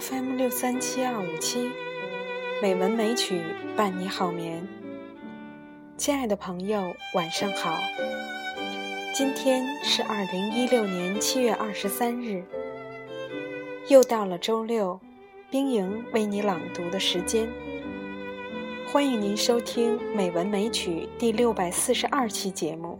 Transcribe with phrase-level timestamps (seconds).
[0.00, 1.70] FM 六三七二五七，
[2.60, 3.40] 美文美曲
[3.76, 4.66] 伴你好眠。
[5.96, 7.78] 亲爱的朋友，晚上好。
[9.14, 12.42] 今天是二零一六年七月二十三日，
[13.86, 14.98] 又到了周六，
[15.48, 17.48] 冰莹为你朗读的时间。
[18.92, 22.98] 欢迎您收听《美文美曲》第六百四十二期节目。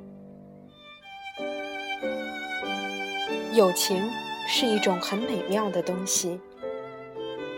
[3.53, 4.09] 友情
[4.47, 6.39] 是一种很美妙的东西。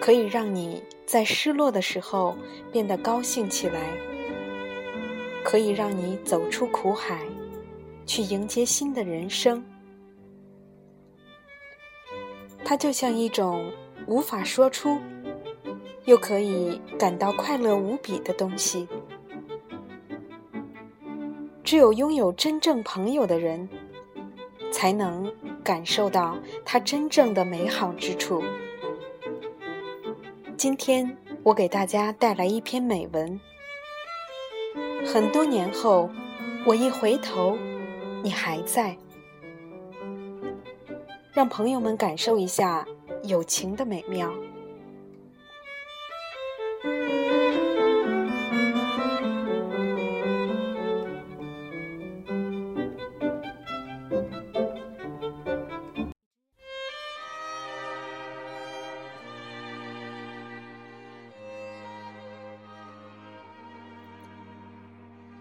[0.06, 2.37] 可以让你在失落的时候
[2.70, 3.91] 变得高兴起来，
[5.42, 7.26] 可以让你走出苦海，
[8.07, 9.60] 去迎接新的人生。
[12.65, 13.68] 它就像一种
[14.07, 14.96] 无法说出，
[16.04, 18.87] 又可以感到快乐无比的东西。
[21.65, 23.68] 只有拥有真正朋友的人，
[24.71, 25.29] 才能
[25.65, 28.40] 感受到它真正的美好之处。
[30.57, 33.38] 今天我给大家带来一篇美文。
[35.04, 36.09] 很多年后，
[36.65, 37.59] 我一回头，
[38.23, 38.96] 你还在，
[41.34, 42.87] 让朋友们感受一下
[43.24, 44.32] 友情的美妙。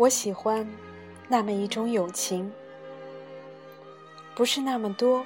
[0.06, 0.68] 我喜欢
[1.28, 2.54] 那么一种友情，
[4.36, 5.26] 不是那么多，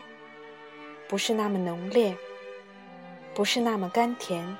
[1.06, 2.16] 不是那么浓烈，
[3.36, 4.56] 不是那么甘甜，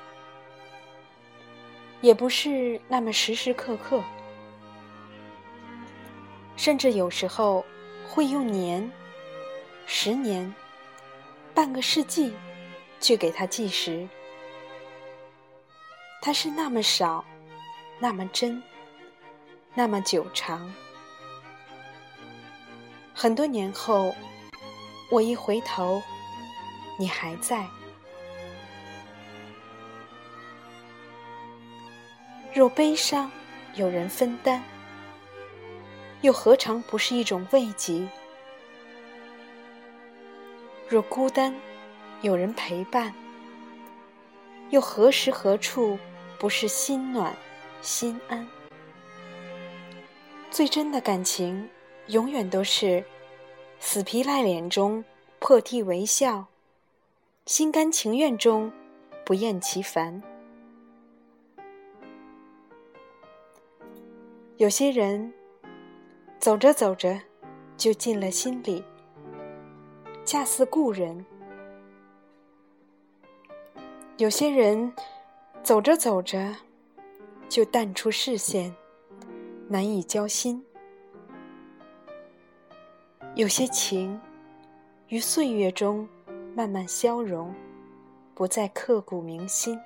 [2.02, 4.04] 也不是那么时时刻刻，
[6.54, 7.64] 甚至有时候
[8.06, 8.92] 会用年、
[9.86, 10.54] 十年、
[11.54, 12.34] 半个世纪
[13.00, 14.06] 去给它计时。
[16.20, 17.24] 它是那么少，
[17.98, 18.62] 那么真。
[19.72, 20.74] 那么久长，
[23.14, 24.14] 很多年后，
[25.10, 26.02] 我一回头，
[26.98, 27.66] 你还在。
[32.52, 33.30] 若悲伤
[33.74, 34.60] 有人分担，
[36.20, 38.08] 又何尝不是一种慰藉？
[40.88, 41.54] 若孤单
[42.22, 43.14] 有人陪伴，
[44.70, 45.96] 又何时何处
[46.40, 47.34] 不是心暖
[47.80, 48.44] 心安？
[50.50, 51.70] 最真的感情，
[52.08, 53.02] 永远都是
[53.78, 55.02] 死皮赖脸中
[55.38, 56.44] 破涕为笑，
[57.46, 58.70] 心甘情愿中
[59.24, 60.20] 不厌其烦。
[64.56, 65.32] 有些人
[66.38, 67.18] 走着走着
[67.76, 68.84] 就进了心里，
[70.24, 71.24] 恰似故人；
[74.16, 74.92] 有些人
[75.62, 76.56] 走着走着
[77.48, 78.74] 就淡出视线。
[79.72, 80.60] 难以交心，
[83.36, 84.20] 有些情
[85.06, 86.08] 于岁月中
[86.56, 87.54] 慢慢消融，
[88.34, 89.78] 不再刻骨铭心；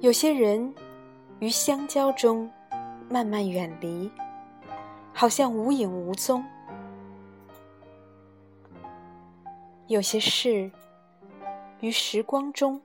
[0.00, 0.74] 有些人
[1.38, 2.50] 于相交中
[3.08, 4.10] 慢慢远离，
[5.14, 6.42] 好像无影无踪；
[9.86, 10.70] 有些事
[11.80, 12.82] 于时光中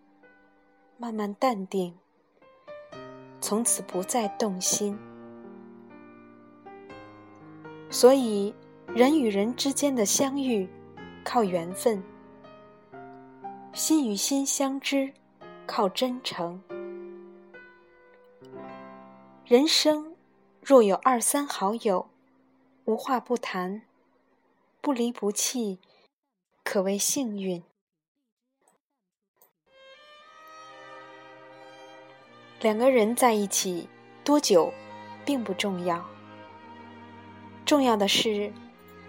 [0.97, 1.93] 慢慢淡定。
[3.47, 4.97] 从此不再动心，
[7.91, 8.51] 所以
[8.87, 10.67] 人与人之间的相遇
[11.23, 12.01] 靠缘分，
[13.71, 15.13] 心与心相知
[15.67, 16.59] 靠真诚。
[19.45, 20.15] 人生
[20.59, 22.09] 若有二三好友，
[22.85, 23.83] 无话不谈，
[24.81, 25.77] 不离不弃，
[26.63, 27.61] 可谓幸运。
[32.61, 33.87] 两个人在一起
[34.23, 34.73] 多久，
[35.23, 36.03] 并不重要。
[37.65, 38.51] 重要的是，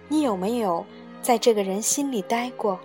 [0.08, 0.84] 你有没有
[1.22, 2.78] 在这个人心里待过。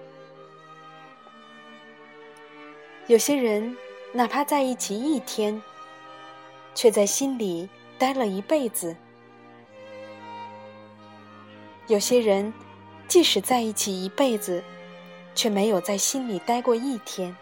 [3.08, 3.76] 有些人
[4.14, 5.62] 哪怕在一起一天，
[6.76, 7.68] 却在心里
[7.98, 8.96] 待了一辈子；
[11.88, 12.54] 有些人
[13.08, 14.64] 即使在一起一辈子，
[15.36, 17.36] 却没有在心里待过一天。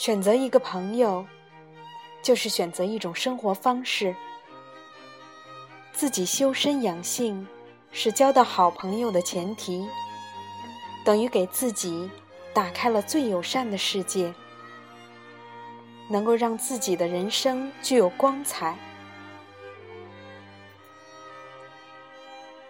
[0.00, 1.26] 选择一个朋友，
[2.22, 4.16] 就是选择一种生活方式。
[5.92, 7.46] 自己修身养性，
[7.92, 9.86] 是交到好朋友的前提，
[11.04, 12.08] 等于给自己
[12.54, 14.32] 打开了最友善的世界，
[16.08, 18.74] 能够让自己的人生具有光彩。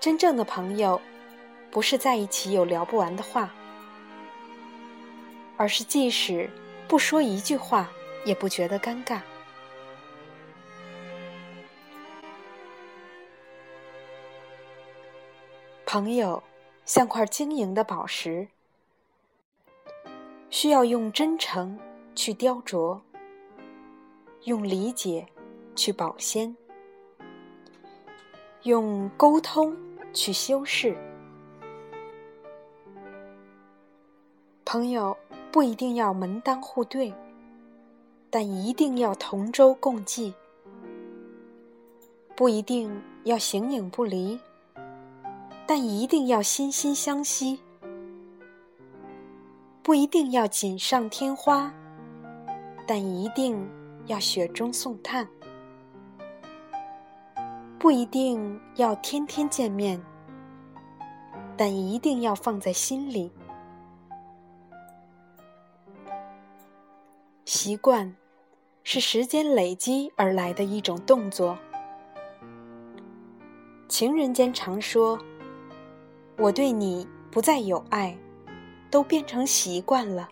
[0.00, 1.00] 真正的朋友，
[1.71, 3.55] 不是在一起有聊不完的话，
[5.56, 6.50] 而是即使
[6.91, 7.89] 不说一句话，
[8.25, 9.21] 也不觉得尴尬。
[15.87, 16.43] 朋友
[16.85, 18.49] 像块晶莹的宝石，
[20.51, 21.79] 需要用真诚
[22.17, 23.01] 去雕琢，
[24.47, 25.25] 用理解
[25.77, 26.57] 去保鲜，
[28.65, 29.77] 用沟通
[30.13, 30.97] 去修饰。
[34.65, 35.17] 朋友
[35.52, 37.12] 不一定要门当户对，
[38.31, 40.32] 但一定要同舟共济；
[42.37, 44.38] 不一定要形影不离，
[45.67, 47.58] 但一定要心心相惜；
[49.82, 51.75] 不一定要锦上添花，
[52.87, 53.69] 但一定
[54.06, 55.26] 要雪中送炭；
[57.76, 60.00] 不一定要天天见面，
[61.56, 63.32] 但一定要放在心里。
[67.52, 68.14] 习惯，
[68.85, 71.58] 是时间累积而来的一种动作。
[73.88, 75.19] 情人间常说
[76.38, 78.17] ：“我对你不再有爱，
[78.88, 80.29] 都变成习惯了。”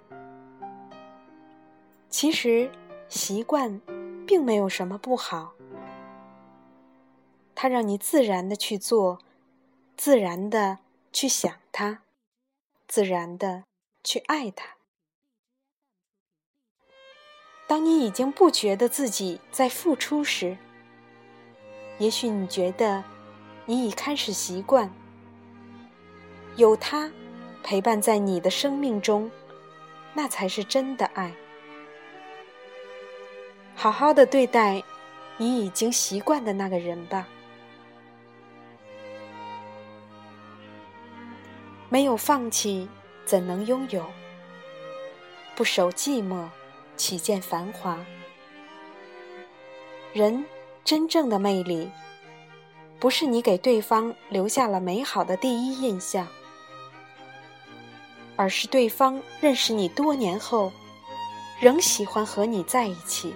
[2.08, 2.70] 其实，
[3.08, 3.80] 习惯
[4.24, 5.54] 并没有什么不好，
[7.52, 9.18] 它让你自然的去做，
[9.96, 10.78] 自然的
[11.12, 12.02] 去想他，
[12.86, 13.64] 自然的
[14.04, 14.77] 去爱他。
[17.68, 20.56] 当你已经不觉得自己在付出时，
[21.98, 23.04] 也许你觉得
[23.66, 24.90] 你已开始习惯
[26.56, 27.12] 有他
[27.62, 29.30] 陪伴在你的生命中，
[30.14, 31.30] 那才是真的爱。
[33.74, 34.82] 好好的对待
[35.36, 37.28] 你已经习惯的那个人吧，
[41.90, 42.88] 没有放弃
[43.26, 44.06] 怎能拥有？
[45.54, 46.48] 不守寂寞。
[46.98, 47.96] 岂见繁华？
[50.12, 50.44] 人
[50.84, 51.88] 真正的魅力，
[52.98, 56.26] 不是你给对方留下了美好的第一印象，
[58.34, 60.72] 而是对方认识你多年后，
[61.60, 63.30] 仍喜欢和你在一起；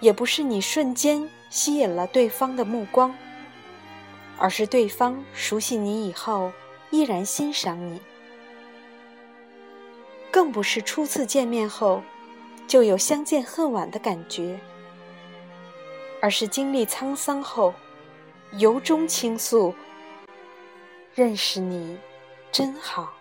[0.00, 3.14] 也不是你瞬间吸引了对方的目光，
[4.36, 6.52] 而是对方熟悉你以后，
[6.90, 8.00] 依然欣赏你。
[10.34, 12.02] 更不是初次见面后
[12.66, 14.58] 就有相见恨晚的感觉，
[16.20, 17.72] 而是经历沧桑后
[18.54, 19.72] 由衷倾诉
[21.14, 21.96] ：“认识你
[22.50, 23.14] 真好。”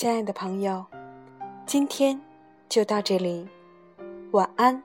[0.00, 0.82] 亲爱的朋友，
[1.66, 2.18] 今天
[2.70, 3.46] 就到这里，
[4.30, 4.82] 晚安。